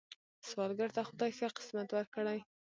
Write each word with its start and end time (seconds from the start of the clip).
سوالګر 0.49 0.89
ته 0.95 1.01
خدای 1.09 1.31
ښه 1.37 1.47
قسمت 1.57 1.89
ورکړي 1.93 2.39